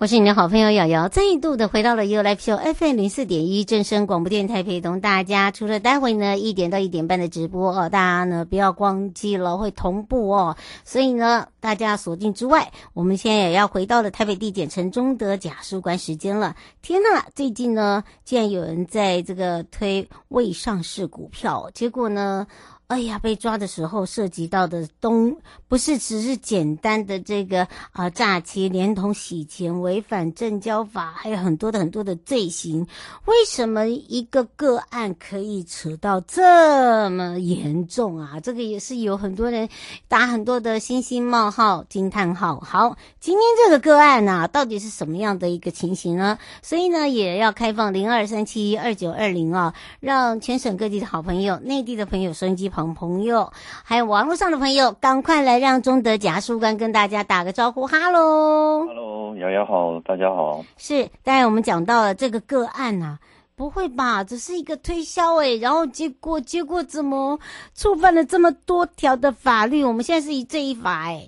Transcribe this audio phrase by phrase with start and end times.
[0.00, 5.50] 我是你的好朋友瑶瑶，再度的回到了 You Live Show FM 零四点一正声广播电台，陪同大家。
[5.50, 10.56] 除了待会呢一点到一点半的直播哦，大家呢不要忘记了会同步哦。
[10.86, 16.56] 所以呢，大家锁定之外，我们现在也要回到了台北地检城中德假书馆时间了。
[16.80, 22.46] 天呐，最近呢，竟然有人在这个推未上市股票，结果呢？
[22.90, 25.36] 哎呀，被抓的时候涉及到的东
[25.68, 32.84] 不是只是简单的这个啊诈欺，连同洗钱、违反证交法，还有很多的很多的罪行。
[33.26, 38.40] 为什么一个个案可以扯到这么严重啊？
[38.40, 39.68] 这个也是有很多人
[40.08, 42.58] 打很多的星星冒号、惊叹号。
[42.58, 46.40] 好，今天这个个案呢、啊，到底是什么样的一个情形呢？
[46.60, 52.79] 所以呢，也要开放零二三七二九二零啊，让全省各地的好朋友、内地的朋友、收音机旁。
[52.88, 53.52] 朋友，
[53.84, 60.64] 还有网络上的朋友，赶快来让中德假书官跟大家打个招呼，哈喽，哈喽，瑶瑶好，大家好。
[60.76, 63.18] 是，当然我们讲到了这个个案啊，
[63.56, 64.24] 不会吧？
[64.24, 67.38] 只是一个推销哎，然后结果结果怎么
[67.74, 69.84] 触犯了这么多条的法律？
[69.84, 71.26] 我们现在是以这一法哎。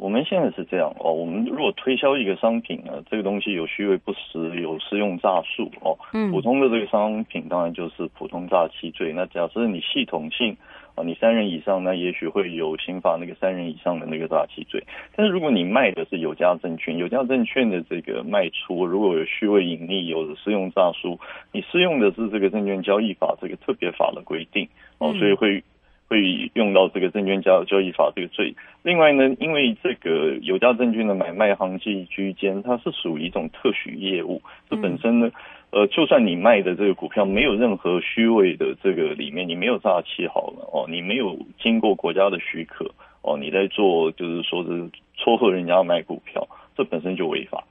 [0.00, 9.12] 我们现在是这样哦，我们如果推销一个商品呢，这个东西有虚伪不实，有施用诈术哦，嗯，普通的这个商品当然就是普通诈欺罪。
[9.12, 10.56] 那假设你系统性
[10.94, 14.82] 啊，你三人以上，那也许会有刑法那个三人以上的那个诈欺罪。
[15.14, 21.20] 但是如果你卖的是有价证券，有价证券的这个卖出如果有虚伪隐匿，有施用诈术，
[21.52, 25.62] 你适用的是这个证券交易法这个特别法的规定哦，所以会。
[26.10, 28.52] 会用到这个证券交交易法这个罪。
[28.82, 34.42] 另外呢，因为这个有价证券的买卖行寄居间，它是属于一种特许业务。
[34.68, 35.30] 这本身呢，
[35.70, 42.90] 呃，就算你卖的这个股票没有任何虚伪的这个里面，你没有诈欺好了哦，你没有经过国家的许可
[43.22, 47.62] 哦，你在做就是说是撮合人家卖股票，这本身就违法。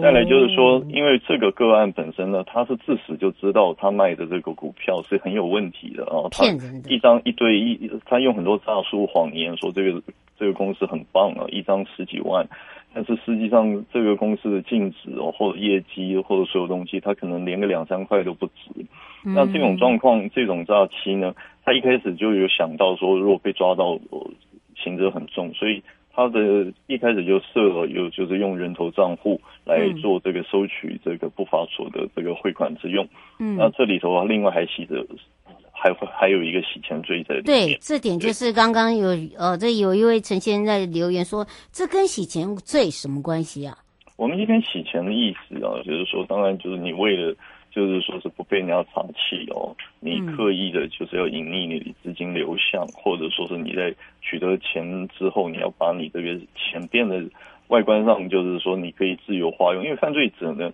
[0.00, 6.44] 再来就是说，因为这个个案本身呢，他是自始就知道他卖的这个股票是很有问题的啊，他
[6.88, 10.00] 一张一堆一，他用很多诈术谎言说这个
[10.38, 12.46] 这个公司很棒啊，一张十几万，
[12.94, 18.52] 但是实际上这个公司的净值哦或者业绩或者所有东西，他可能连个两三块都不值。
[19.24, 21.34] 那这种状况，这种诈欺呢，
[21.64, 23.98] 他一开始就有想到说，如果被抓到，
[24.76, 25.82] 刑责很重，所以。
[26.20, 33.08] 他的一开始就设了有，就是用人头账户来做这个收取这个不法所得这个汇款之用。
[33.38, 35.06] 嗯，那这里头啊，另外还洗着，
[35.72, 37.44] 还会还有一个洗钱罪在里面。
[37.44, 39.08] 对，这点就是刚刚有
[39.38, 43.78] 呃，这有一位陈先生在留言说，这跟洗钱罪什么关系啊？
[44.16, 47.34] 我们这边洗钱的意思啊，就是说，当然就是你为了。
[47.70, 57.22] 就是说是不被人家查气哦，你刻意的就是要隐匿你的资金流向，嗯，或者说是你在取得钱之后，你要把你这个钱变得
[57.68, 60.72] 外观上就是说你可以自由花用，因为犯罪者呢，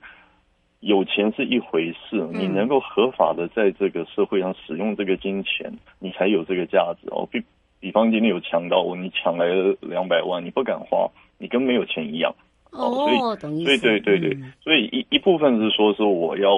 [0.81, 7.29] 有钱是一回事，你能够合法的在这个社会上使用这个金钱，你才有这个价值哦。
[7.31, 7.43] 比
[7.79, 12.35] 比方今天有强盗，你抢来了两百万，你不敢花，你跟没有钱一样。
[12.77, 16.51] 哦，所以，对对对对，嗯、所以一一部分是说说我要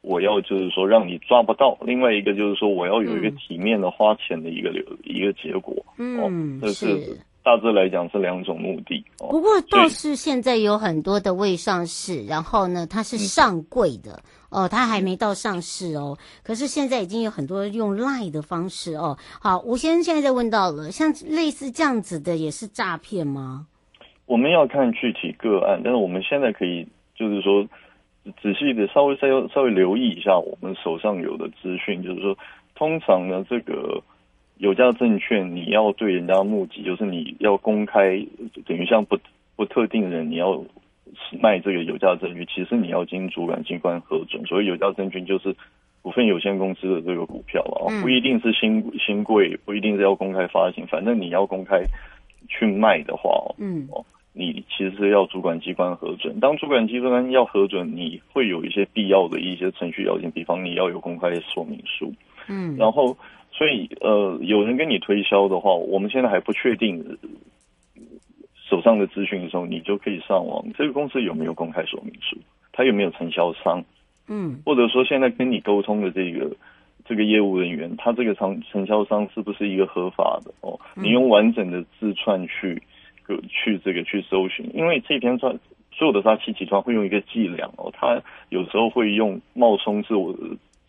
[0.00, 5.74] 我要就是说让你抓不到，另外一个就是说我要有一个体面的花钱的一个流、嗯、一个结果。
[5.98, 9.04] 嗯，这是大致来讲是两种目的。
[9.18, 14.12] 不过倒是现在有很多的未上市，然后呢，它是上柜的、
[14.50, 16.16] 嗯、哦，它还没到上市哦。
[16.42, 19.18] 可是现在已经有很多用 LINE 的方式哦。
[19.40, 23.66] 好，吴先生现在在问到了，像类似这样子的也是诈骗吗？
[24.26, 27.66] 我们要看具体个案，但是我们现在可以就是说
[28.40, 32.38] 仔细的稍微稍稍微留意一下我们手上有的资讯，就是说，
[32.74, 34.02] 通常呢，这个
[34.56, 38.24] 有价证券你要对人家募集，就是你要公开，
[38.64, 39.18] 等于像不
[39.56, 40.64] 不特定人你要
[41.40, 44.42] 卖这个有价证券，其实你要经主管机关核准。
[44.46, 45.54] 所以有价证券就是
[46.00, 51.82] 股份有限公司的这个股票啊，不一定是新新贵，不一定是要公开发行，反正你要公开
[52.56, 53.88] 去卖的话，嗯。
[53.90, 54.04] 哦。
[54.36, 62.12] 你其实要主管机关核准，当主管机关要核准，你会有一些必要的一些程序要件，比方你要有公开说明书，
[62.48, 63.16] 嗯，然后
[63.52, 67.16] 所以呃，有人跟你推销的话，我们现在还不确定
[68.68, 72.36] 手上的资讯的时候，你就可以上网，这个公司有没有公开说明书，
[72.72, 73.84] 他有没有承销商，
[74.26, 76.50] 嗯，或者说现在跟你沟通的这个
[77.04, 80.78] 这个业务人员，他这个承承销商是不是一个合法的哦？
[80.94, 82.82] 你用完整的字串去。
[83.48, 85.58] 去这个去搜寻，因为这篇串
[85.90, 88.20] 所有的诈欺集团会用一个伎俩哦，他
[88.50, 90.36] 有时候会用冒充是我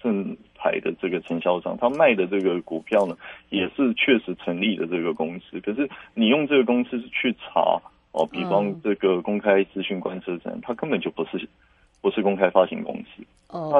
[0.03, 3.15] 正牌的这个承销商，他卖的这个股票呢，
[3.51, 5.61] 也是确实成立的这个公司。
[5.61, 7.79] 可是你用这个公司去查
[8.11, 11.47] 哦，比方这个公开资讯观测站，它根本就不是
[12.01, 13.23] 不是公开发行公司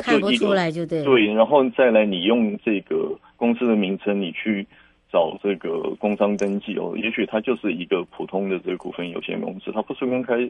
[0.01, 1.03] 看不出来就对。
[1.03, 4.65] 对，然后再来你用这个公司的名称，你去
[5.11, 10.49] 找这个工商登记哦，也许它就是一个普通的这个股份有限公司，它不是公开。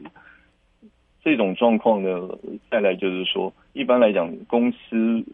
[1.22, 2.28] 这种状况呢，
[2.70, 5.24] 再来就是说，一般来讲，公司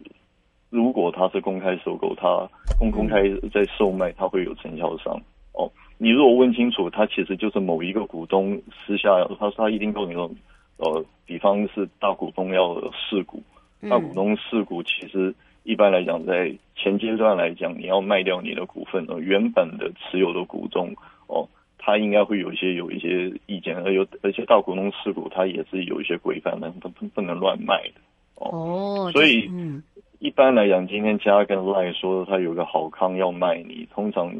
[0.70, 2.48] 如果它是公开收购，它
[2.78, 3.22] 公公开
[3.52, 5.20] 在售卖，它会有承销商
[5.52, 5.70] 哦。
[5.98, 10.30] 你如果问清楚，它其实就是某一个股东私下，他说他一定跟你说，
[10.78, 13.42] 呃，比方是大股东要试股，
[13.88, 15.34] 大股东释股，其实
[15.64, 20.94] 一般来讲，在前阶段来讲，你要卖掉你的股份，呃，原本的持有的股东
[21.26, 21.48] 哦。
[21.84, 28.00] 他应该会有一些有一些意见，而有而且大股东持股，他也是有一些规范的，不不不能乱卖的
[28.36, 29.10] 哦。
[29.12, 29.82] 所以，嗯，
[30.20, 34.32] 一般来讲，今天加跟赖说他有个好康要卖你，通常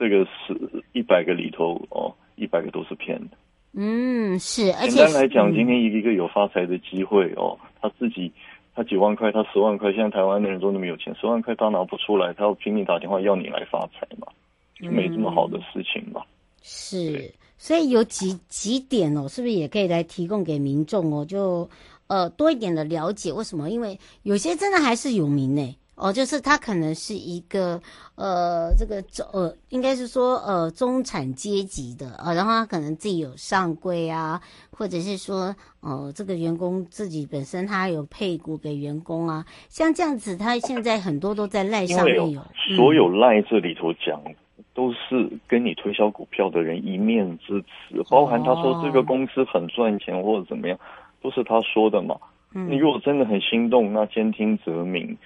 [0.00, 3.36] 这个是一百个里头哦，一百个都是骗的。
[3.72, 4.72] 嗯，是。
[4.72, 8.32] 而且简单来讲，今天一个一个有发财的机会哦，他自己
[8.74, 14.26] 他几万块，他十万块，现在台湾的人都那么有钱，十万块他拿不出来，他要拼命打电话要你来发财嘛，
[14.74, 16.22] 就没这么好的事情嘛。
[16.62, 21.24] 是，所以有几几点哦，是不是也可以来提供给民众哦？
[21.24, 21.68] 就
[22.06, 23.70] 呃多一点的了解，为什么？
[23.70, 27.80] 因为有些真的还是有名呢哦，就是他可能是一个
[28.14, 44.20] 呃这个中呃应该是说呃中产阶级的啊、呃，然后他可能自己有上柜啊，或者是说哦、呃、这个员工自己本身他有配股给员工啊，像这样子，他现在很多都在赖上面有，有所有赖这里头讲。
[44.26, 44.34] 嗯
[44.72, 50.78] 都是跟你推销股票的人一面之词，包含他说这个公司很赚钱或者怎么样，
[51.20, 52.16] 都是他说的嘛。
[52.52, 55.18] 你如果真的很心动，那兼听则明。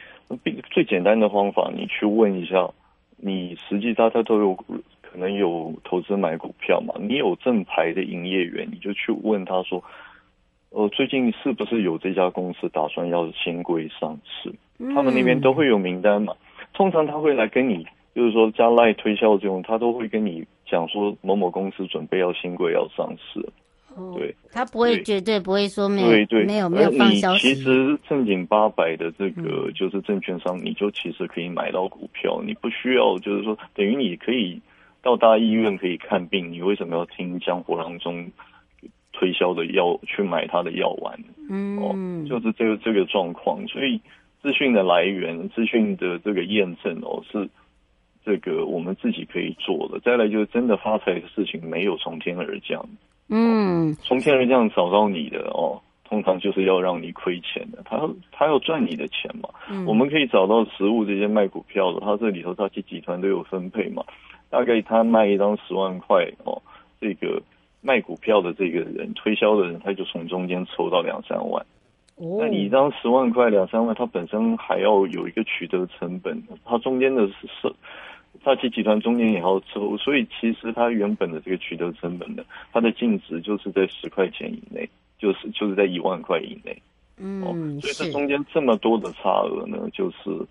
[0.71, 2.71] 最简单的方法，你去问一下，
[3.17, 6.95] 你实际大家都有可能有投资买股票嘛？
[6.99, 9.83] 你有正牌的营业员，你就去问他说，
[10.71, 14.53] 呃，最近是不是有这家公司打算要新规上市？
[14.95, 16.35] 他们那边都会有名单嘛。
[16.73, 17.87] 通常他会来跟你。
[18.15, 23.45] 就是说，加赖推销这种，他都会跟你讲说某某公司准备要新规要上市，
[23.97, 27.55] 哦、对，他不会绝对不会说没有对对没有没有放消息。
[27.55, 34.61] 其实正经八百的这个就是证券商，你就其实可以买到股票，嗯、你不需要就是说等于你可以
[35.03, 38.31] 到大医院可以看病，你为什么要听江湖郎中
[39.13, 41.19] 推销的药去买他的药丸？
[41.49, 44.01] 嗯，哦，就是这个这个状况，所以
[44.43, 47.49] 资讯的来源、资讯的这个验证哦是。
[48.27, 52.83] 这个我们自己可以做的，再来就是真的发财的事情没有从天而降，
[53.29, 59.49] 嗯，从天而降找到你的哦，通常就是要让你亏钱的，他他要赚你的钱嘛。
[59.71, 64.05] 嗯，我们可以找到实物这些卖股票的，他这里头他去集团都有分配嘛，
[64.51, 66.61] 大概他卖一张十万块哦，
[67.01, 67.43] 这个
[67.81, 71.65] 卖股票的这个人推销的人，他就从中间抽到两三万。
[72.17, 77.75] 哦，那你一张十万块两三万，他本身还要有一个取得成本，他中间的是。
[78.43, 82.43] 大旗集团中间也要抽，所以其实它原本的这个取得成本呢，
[82.73, 84.89] 它的净值就是在十块钱以内，
[85.19, 86.77] 就是就是在一万块以内。
[87.17, 90.47] 嗯、哦，所以这中间这么多的差额呢，就是。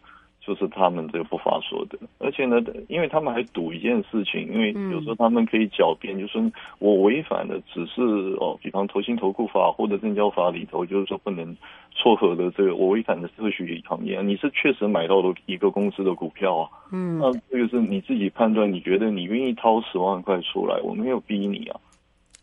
[0.45, 8.01] 就是他们这个不法所得，而且呢，因为他们还赌一件事情，因为有时候他们可以狡辩，就是我违反的只是
[8.41, 11.55] 哦，比方投信投顾法或者证交法里头，就是说不能
[11.91, 21.79] 撮合的这个，我违反的是特许行业，你是确实买到了一个公司的股票啊，嗯，那这个是你自己判断，你觉得你愿意掏十万块出来，我没有逼你啊。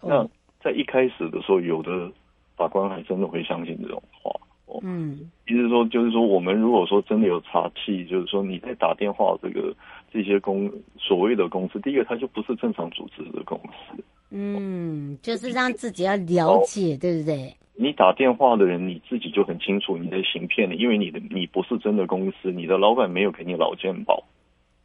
[0.02, 0.26] 那
[0.62, 2.10] 在一开始的时候，有的
[2.56, 4.32] 法官还真的会相信这种话。
[4.82, 9.74] 嗯，意思说就是说，我们如果说真的有查气，就是说你在打电话这个
[10.12, 14.02] 这些公所谓的公司，第一个它就不是正常组织的公司。
[14.30, 17.52] 嗯，就是让自己要了解，对不对？
[17.74, 24.22] 你打电话的人你自己就很清楚你在行骗的，因为你的你不是真的公司，你的老板没有给你劳健保。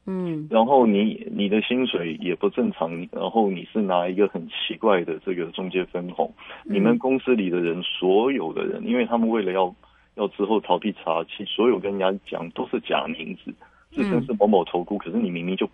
[0.08, 6.32] 嗯，然后你你的薪水也不正常，然后你是拿一个很奇怪的这个中介分红，
[6.66, 9.76] 嗯、你们公司里的人所有的人，因为他们为了要
[10.14, 13.52] 要之后逃避查缉，所有跟人家讲都是假名字，
[13.92, 15.68] 自称是某某投顾，可是你明明就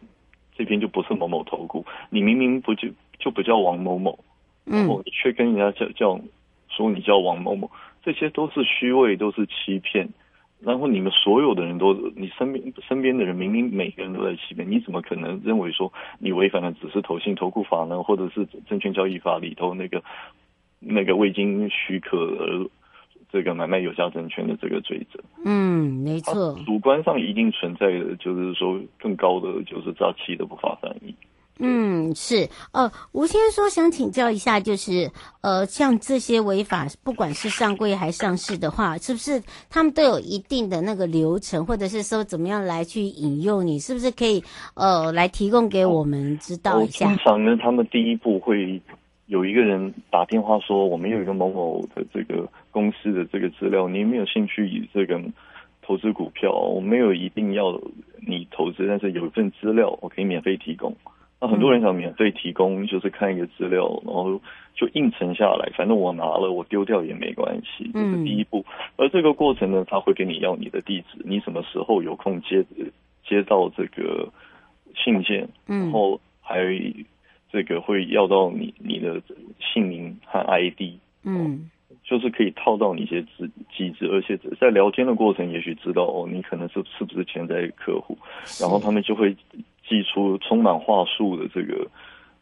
[0.55, 2.87] 这边就不是某某投顾，你明明不就
[3.19, 4.17] 就不叫王某某，
[4.63, 6.21] 然后你却跟人家叫叫
[6.69, 7.69] 说你叫王某某，
[8.01, 10.07] 这些都是虚伪，都是欺骗。
[10.63, 20.03] 然后你们所有的人都，你身边身边的人明明每个人都在欺骗，你怎么可能认为说你违反的只是投信投顾法呢，或者是证券交易法里头那个
[20.79, 22.69] 那个未经许可而
[23.31, 25.19] 这个买卖有价证券的这个罪责。
[25.45, 26.55] 嗯，没错。
[26.65, 31.15] 主观上一定存在的，就是说更高的就是诈欺的不法犯意。
[31.63, 32.49] 嗯，是。
[32.71, 43.77] 呃，吴先生说想请教一下，就是呃，像这些违法，不管是上柜还上市的话，是不是他们都有一定的那个流程，或者是说怎么样来去引诱你？
[43.77, 47.05] 是不是可以呃来提供给我们知道一下？
[47.05, 48.81] 通常呢，他们第一步会
[49.27, 55.21] 有一个人打电话说，我们有一个某某的这个公司的这个资料，你有没有兴趣以这个
[55.83, 56.51] 投资股票？
[56.51, 57.79] 我没有一定要
[58.27, 60.95] 你投资，但是有一份资料我可以免费提供。
[61.41, 64.39] 那很多人想免费提供，就是看一个资料，然后
[64.75, 68.63] 就应承下来，反正我拿了，我丢掉也没关系，这是第一步。
[68.95, 72.63] 而这个过程呢，他会给你要你的地址，你什么时候有空接
[73.27, 74.29] 接到这个
[74.95, 76.59] 信件，然后还
[77.51, 79.19] 这个会要到你你的
[79.59, 81.71] 姓名和 ID，嗯，
[82.03, 88.15] 就是可以套到你一些机机制，而且在聊天的过程，也许知道哦，你可能是是不是潜在客户，
[88.61, 89.35] 然后他们就会。
[89.91, 91.85] 寄出充满话术的这个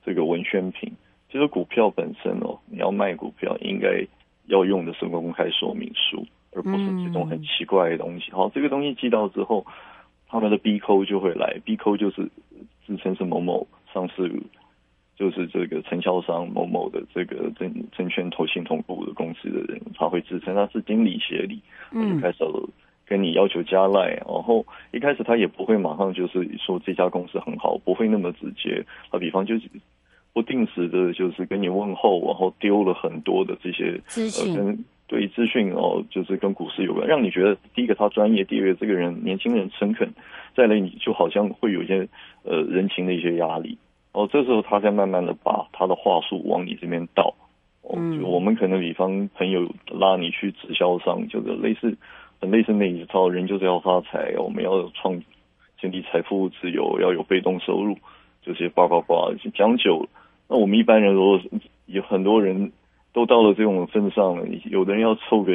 [0.06, 0.94] 这个文宣品，
[1.32, 4.06] 其实股票本身哦，你要卖股票应该
[4.46, 8.32] 要用的是公开说明书，而不是这种很奇怪的东西。
[8.32, 9.66] 好，这个东西寄到之后，
[10.28, 12.30] 他们的 B 扣就会来，B 扣就是
[12.86, 14.32] 自称是某某上市，
[15.16, 21.60] 就是这个承销商某某的这个证证券投信同步的公司的人，他会自称他是经理协理，
[21.92, 22.70] 我就开始了。
[23.10, 28.86] 跟你要求加赖，然后一开始他也不会马上就是说这家公司很好，不会那么直接。
[29.10, 29.68] 啊，比方就是
[30.32, 40.08] 不定时的，就是跟你问候，然后丢了很多的这些资讯，呃、跟对资讯哦，就是跟股市有关，让你觉得第一个他专业，第二个这个人年轻人诚恳，
[40.56, 42.08] 再来你就好像会有一些
[42.44, 43.76] 呃人情的一些压力。
[44.12, 47.34] 哦，这时候他才慢慢的把他的话术往你这边倒。
[47.82, 51.98] 哦，就我们可能比方朋友拉你去直销商，就是类似。
[52.42, 55.22] 很类似那一套，人就是要发财，我们要创
[55.80, 57.98] 建立财富自由，要有被动收入，
[58.42, 60.10] 这些叭叭叭讲久了。
[60.48, 61.40] 那我们一般人如果
[61.86, 62.72] 有很多人
[63.12, 65.54] 都到了这种份上了，有的人要凑个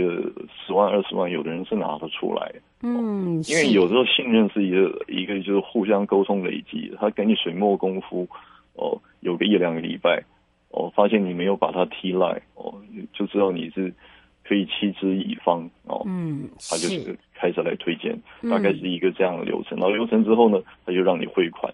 [0.67, 2.53] 十万二十万，有的人是拿得出来。
[2.83, 8.29] 嗯，因为有时候信任是一个一个就是互相沟通累积，他给你水墨功夫
[8.75, 10.23] 哦，有个一两个礼拜
[10.71, 12.75] 哦，发现你没有把他踢赖哦，
[13.15, 13.93] 就知道你是。
[14.47, 18.15] 可以弃之以方哦，嗯，他就是开始来推荐，
[18.51, 19.79] 大概是一个这样的流程。
[19.79, 21.73] 然后流程之后呢，他就让你汇款，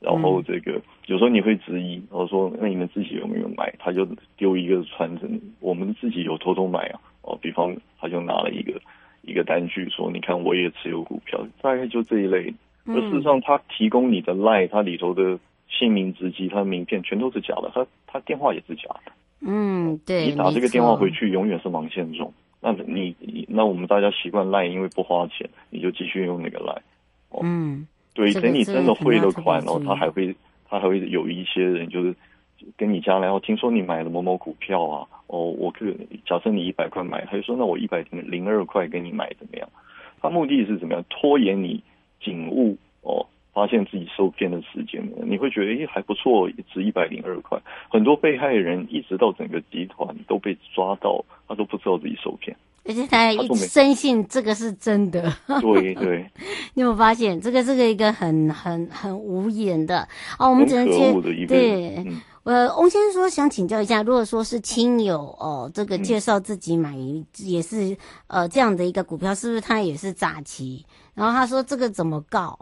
[0.00, 3.72] 然后这个有时候你会质疑，然后说那你们自己有没有买？
[3.78, 4.06] 他就
[4.36, 7.00] 丢一个传真，我们自己有偷偷买啊。
[7.22, 8.80] 哦，比方他就拿了一个
[9.22, 12.54] 一个单据说，你看我也持有股票，大概就这一类。
[12.86, 15.36] 而事实上，他提供你的 LINE，他里头的
[15.68, 19.10] 姓名、职级、他的名片全都是假的，他他电话也是假的。
[19.48, 22.32] 嗯，对，你打这个电话回去，永远是忙线中。
[22.60, 23.14] 那你，
[23.48, 26.58] 那我们大家习惯 Line，因为不花钱，你就继续用那个。
[27.28, 30.34] 哦、嗯，对，等你真的汇了款哦，他还会，
[30.68, 32.14] 他还会有一些人就是
[32.76, 35.86] 跟你加来哦，听说你买了某某股票啊，哦，我可
[36.26, 39.68] 假设你一百块买，他就说那我一百零二块给你买怎么样？
[40.20, 41.04] 他目的是怎么样？
[41.08, 41.80] 拖延你
[42.20, 43.24] 警悟哦。
[43.56, 47.58] 发现自己受骗的时间呢，你会觉得诶还不错，值一百零二块。
[47.88, 55.32] 很多被害人一直到整个集团都被抓到，他都不知道自己受骗，而且他还一深信这个是真的。
[55.62, 56.30] 对对，
[56.76, 60.06] 你有没有发现这个这个一个很很很无言的
[60.38, 62.04] 哦，我们只能接对。
[62.44, 67.96] 呃、嗯，翁先生说想请教一下，如果说是亲友哦，这个介绍自己买、嗯、也是
[68.26, 70.84] 呃这样的一个股票，是不是他也是诈欺？
[71.14, 72.56] 然后他说这个怎么告？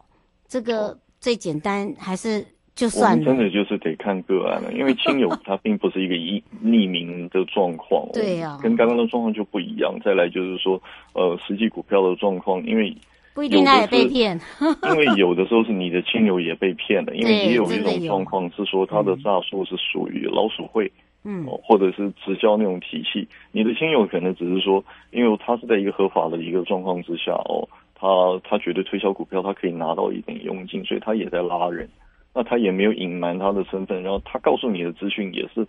[0.55, 2.47] 这个最简单还是
[2.77, 9.99] 就算了，真的就是得看个案了，因为亲友他并不是一个匿匿名的状况，对呀、啊，跟刚刚的状况就不一样。
[10.05, 10.81] 再来就是说，
[11.13, 12.97] 呃，实际股票的状况，因为
[13.35, 14.41] 不一定他 也被骗，
[14.89, 20.89] 因为有的时候是你的亲友也被骗了，因为也有一种状况是说他的诈术是属于老鼠会，
[21.25, 27.69] 嗯，或者是直销那种体系，你的亲友可能只是说，因为他是在一个合法的一个状况之下哦。
[27.95, 28.07] 他
[28.45, 31.89] 他觉得推销股票，他可以拿到一点佣金，所以他也在拉人。
[32.35, 35.65] 那他也没有隐瞒他的身份，然后他告诉你的资讯也是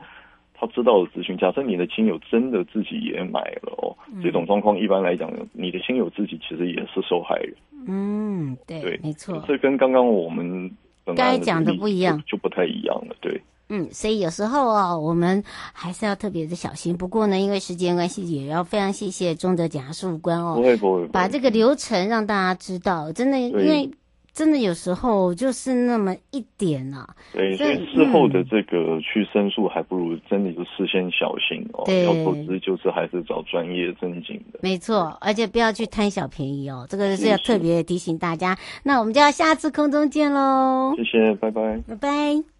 [0.55, 1.37] 他知道的资讯。
[1.37, 7.53] 假设你的亲友真的自己也买了哦，嗯、这种状况一般来讲，你的亲友自己其实也是受害人。
[7.87, 9.43] 嗯，对，对，没错。
[9.47, 10.71] 这跟刚刚我们
[11.05, 13.15] 刚才讲的不一样，就不太一样了。
[13.21, 13.39] 对。
[13.69, 15.43] 嗯，所以有时候哦，我们
[15.73, 16.95] 还是要特别的小心。
[16.95, 23.11] 不过呢，因为时间关系，也要非常谢谢中德检察事务官哦，不会不会，把这个流程让大家知道。
[23.11, 23.89] 真的，因为
[24.33, 27.07] 真的有时候就是那么一点啊。
[27.33, 31.83] 对，所以事后的这个去申诉，还不如真的就事先小心哦。
[31.85, 34.59] 对，要投资就是还是找专业正经的。
[34.61, 38.57] 没错，而且不要去贪小便宜哦，这个是要特别提醒大家。
[38.83, 40.93] 那我们就要下次空中见喽。
[40.97, 42.54] 谢谢，拜拜，拜拜。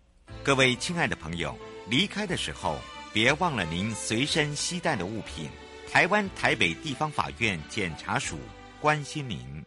[0.45, 1.57] 各位亲爱的朋友，
[1.89, 2.77] 离开的时候
[3.11, 5.49] 别忘了您随身携带的物品。
[5.91, 8.37] 台湾台北地方法院检察署
[8.79, 9.65] 关心您。